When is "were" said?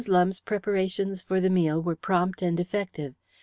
1.79-1.95